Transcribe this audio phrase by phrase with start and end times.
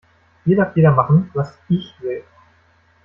[0.45, 2.23] Hier darf jeder machen, was ich will.